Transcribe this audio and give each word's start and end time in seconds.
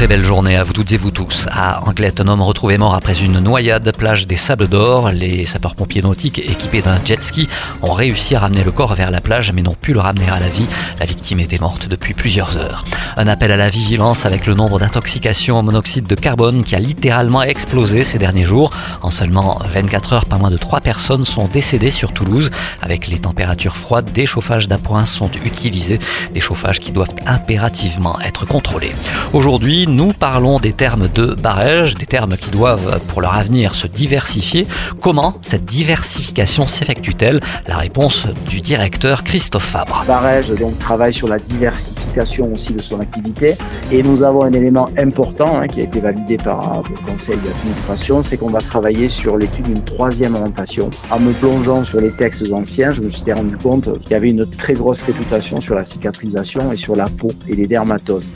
Très 0.00 0.08
belle 0.08 0.24
journée 0.24 0.56
à 0.56 0.62
vous 0.62 0.72
toutes 0.72 0.92
et 0.92 0.96
vous 0.96 1.10
tous. 1.10 1.46
À 1.50 1.86
Anglette, 1.86 2.22
un 2.22 2.28
homme 2.28 2.40
retrouvé 2.40 2.78
mort 2.78 2.94
après 2.94 3.22
une 3.22 3.38
noyade 3.38 3.94
plage 3.94 4.26
des 4.26 4.34
Sables 4.34 4.66
d'Or. 4.66 5.10
Les 5.10 5.44
sapeurs-pompiers 5.44 6.00
nautiques 6.00 6.38
équipés 6.38 6.80
d'un 6.80 6.98
jet 7.04 7.22
ski 7.22 7.50
ont 7.82 7.92
réussi 7.92 8.34
à 8.34 8.40
ramener 8.40 8.64
le 8.64 8.72
corps 8.72 8.94
vers 8.94 9.10
la 9.10 9.20
plage 9.20 9.52
mais 9.52 9.60
n'ont 9.60 9.74
pu 9.74 9.92
le 9.92 10.00
ramener 10.00 10.30
à 10.30 10.40
la 10.40 10.48
vie. 10.48 10.66
La 11.00 11.04
victime 11.04 11.38
était 11.40 11.58
morte 11.58 11.86
depuis 11.86 12.14
plusieurs 12.14 12.56
heures. 12.56 12.82
Un 13.18 13.26
appel 13.26 13.52
à 13.52 13.58
la 13.58 13.68
vigilance 13.68 14.24
avec 14.24 14.46
le 14.46 14.54
nombre 14.54 14.78
d'intoxications 14.78 15.58
au 15.58 15.62
monoxyde 15.62 16.06
de 16.06 16.14
carbone 16.14 16.64
qui 16.64 16.74
a 16.74 16.78
littéralement 16.78 17.42
explosé 17.42 18.02
ces 18.02 18.18
derniers 18.18 18.46
jours. 18.46 18.70
En 19.02 19.10
seulement 19.10 19.60
24 19.66 20.14
heures, 20.14 20.24
pas 20.24 20.38
moins 20.38 20.50
de 20.50 20.56
3 20.56 20.80
personnes 20.80 21.24
sont 21.24 21.46
décédées 21.46 21.90
sur 21.90 22.14
Toulouse. 22.14 22.50
Avec 22.80 23.06
les 23.06 23.18
températures 23.18 23.76
froides, 23.76 24.10
des 24.12 24.24
chauffages 24.24 24.66
d'appoint 24.66 25.04
sont 25.04 25.30
utilisés. 25.44 25.98
Des 26.32 26.40
chauffages 26.40 26.80
qui 26.80 26.90
doivent 26.90 27.14
impérativement 27.26 28.18
être 28.22 28.46
contrôlés. 28.46 28.94
Aujourd'hui, 29.34 29.88
nous 29.90 30.12
parlons 30.12 30.58
des 30.58 30.72
termes 30.72 31.08
de 31.08 31.34
barrage, 31.34 31.96
des 31.96 32.06
termes 32.06 32.36
qui 32.36 32.50
doivent 32.50 33.00
pour 33.08 33.20
leur 33.20 33.34
avenir 33.34 33.74
se 33.74 33.86
diversifier. 33.86 34.66
Comment 35.00 35.34
cette 35.42 35.64
diversification 35.64 36.66
s'effectue-t-elle? 36.66 37.40
La 37.66 37.76
réponse 37.76 38.26
du 38.48 38.60
directeur 38.60 39.24
Christophe 39.24 39.64
Fabre. 39.64 40.04
Barrage 40.06 40.50
donc 40.50 40.78
travaille 40.78 41.12
sur 41.12 41.28
la 41.28 41.38
diversification 41.38 42.52
aussi 42.52 42.72
de 42.72 42.80
son 42.80 43.00
activité 43.00 43.56
et 43.90 44.02
nous 44.02 44.22
avons 44.22 44.44
un 44.44 44.52
élément 44.52 44.88
important 44.96 45.60
hein, 45.60 45.66
qui 45.66 45.80
a 45.80 45.84
été 45.84 46.00
validé 46.00 46.36
par 46.36 46.82
le 46.88 47.10
conseil 47.10 47.36
d'administration, 47.38 48.22
c'est 48.22 48.36
qu'on 48.36 48.50
va 48.50 48.60
travailler 48.60 49.08
sur 49.08 49.36
l'étude 49.36 49.66
d'une 49.66 49.84
troisième 49.84 50.34
orientation. 50.34 50.90
En 51.10 51.18
me 51.18 51.32
plongeant 51.32 51.84
sur 51.84 52.00
les 52.00 52.10
textes 52.12 52.52
anciens, 52.52 52.90
je 52.90 53.02
me 53.02 53.10
suis 53.10 53.32
rendu 53.32 53.56
compte 53.56 54.00
qu'il 54.00 54.12
y 54.12 54.14
avait 54.14 54.30
une 54.30 54.48
très 54.48 54.74
grosse 54.74 55.02
réputation 55.02 55.60
sur 55.60 55.74
la 55.74 55.84
cicatrisation 55.84 56.72
et 56.72 56.76
sur 56.76 56.94
la 56.94 57.06
peau 57.06 57.30
et 57.48 57.54
les 57.54 57.66
dermatoses. 57.66 58.26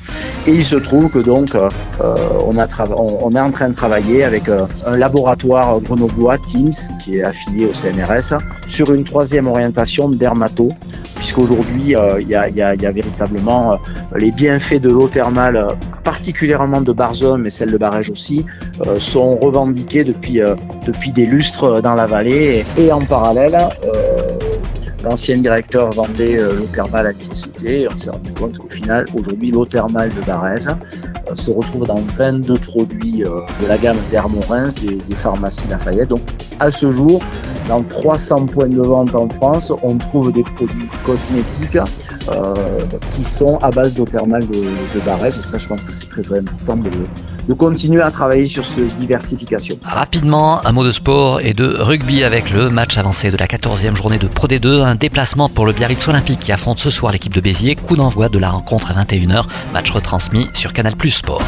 Et 0.47 0.53
il 0.53 0.65
se 0.65 0.77
trouve 0.77 1.09
que 1.09 1.19
donc 1.19 1.44
donc, 1.45 1.55
euh, 1.55 1.69
euh, 2.01 2.15
on, 2.47 2.57
est 3.35 3.41
en 3.41 3.51
train 3.51 3.69
de 3.69 3.75
travailler 3.75 4.25
avec 4.25 4.49
euh, 4.49 4.67
un 4.87 4.97
laboratoire 4.97 5.79
grenoblois, 5.81 6.39
Teams, 6.39 6.73
qui 7.03 7.19
est 7.19 7.25
affilié 7.25 7.67
au 7.67 7.75
CNRS, 7.75 8.39
sur 8.67 8.93
une 8.95 9.05
troisième 9.05 9.47
orientation 9.47 10.09
dermato, 10.09 10.71
puisqu'aujourd'hui, 11.17 11.95
il 12.21 12.29
y, 12.29 12.35
a, 12.35 12.91
véritablement 12.93 13.79
les 14.17 14.31
bienfaits 14.31 14.81
de 14.81 14.89
l'eau 14.89 15.09
thermale, 15.09 15.69
particulièrement 16.03 16.81
de 16.81 16.93
Barzone, 16.93 17.43
mais 17.43 17.51
celle 17.51 17.73
de 17.73 17.79
Barège 17.79 18.11
aussi, 18.11 18.45
sont 18.99 19.37
revendiqués 19.37 20.05
depuis, 20.05 20.41
depuis 20.87 21.13
des 21.13 21.27
lustres 21.27 21.83
dans 21.83 21.95
la 21.95 22.07
vallée. 22.07 22.65
Et, 22.77 22.93
en 22.93 23.01
parallèle, 23.01 23.69
L'ancien 25.05 25.37
directeur 25.37 25.93
vendait 25.93 26.39
l'eau 26.39 26.67
thermale 26.75 27.09
à 27.09 27.13
et 27.63 27.87
on 27.95 27.99
s'est 27.99 28.09
rendu 28.09 28.33
compte 28.33 28.57
qu'au 28.57 28.71
final, 28.71 29.05
aujourd'hui, 29.15 29.51
l'eau 29.51 29.67
thermale 29.67 30.09
de 30.09 30.21
Barège 30.23 30.67
euh, 30.67 31.35
se 31.35 31.51
retrouve 31.51 31.87
dans 31.87 32.01
plein 32.17 32.33
de 32.39 32.55
produits 32.55 33.23
euh, 33.23 33.43
de 33.63 33.67
la 33.67 33.77
gamme 33.77 33.99
d'Hermorins, 34.11 34.71
des, 34.81 34.97
des 34.97 35.15
pharmacies 35.15 35.69
Lafayette. 35.69 36.09
Donc, 36.09 36.23
à 36.59 36.71
ce 36.71 36.91
jour, 36.91 37.21
dans 37.69 37.83
300 37.83 38.47
points 38.47 38.69
de 38.69 38.81
vente 38.81 39.15
en 39.15 39.29
France, 39.29 39.73
on 39.83 39.97
trouve 39.97 40.33
des 40.33 40.43
produits 40.43 40.89
cosmétiques 41.05 41.79
euh, 42.29 42.55
qui 43.11 43.25
sont 43.25 43.59
à 43.59 43.71
base 43.71 43.95
d'eau 43.95 44.05
thermale 44.05 44.47
de, 44.47 44.61
de. 44.61 45.27
Et 45.27 45.33
ça, 45.33 45.59
je 45.59 45.67
pense 45.67 45.85
que 45.85 45.93
c'est 45.93 46.09
très, 46.09 46.23
très 46.23 46.39
important 46.39 46.77
de, 46.77 46.91
de 47.49 47.55
continuer 47.55 48.03
à 48.03 48.11
travailler 48.11 48.47
sur 48.47 48.65
cette 48.65 48.99
diversification. 48.99 49.79
Rapidement, 49.83 50.65
un 50.67 50.73
mot 50.73 50.85
de 50.85 50.93
sport 50.93 51.41
et 51.41 51.53
de 51.55 51.67
rugby 51.79 52.25
avec 52.25 52.51
le 52.51 52.71
match 52.71 52.99
avancé 52.99 53.31
de 53.31 53.37
la 53.37 53.47
14e 53.47 53.95
journée 53.95 54.19
de 54.19 54.27
Pro 54.27 54.47
D2. 54.47 54.83
Un 54.83 54.95
déplacement 54.95 55.49
pour 55.49 55.67
le 55.67 55.73
Biarritz 55.73 56.07
Olympique 56.09 56.41
qui 56.41 56.53
affronte 56.53 56.81
ce 56.81 56.91
soir 56.91 57.13
l'équipe 57.13 57.35
de 57.35 57.41
Béziers. 57.41 57.77
Coup 57.77 57.97
d'envoi 57.97 58.29
de 58.29 58.39
la 58.39 58.51
rencontre 58.51 58.91
à 58.91 59.05
21h. 59.05 59.45
Match 59.73 59.91
retransmis 59.91 60.49
sur 60.53 60.73
Canal 60.73 60.97
Plus 60.97 61.11
Sport. 61.11 61.43